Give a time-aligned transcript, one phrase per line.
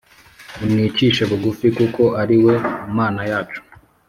[0.59, 2.53] Nimwicishe bugufi kuko ariwe
[2.97, 3.61] mana yacu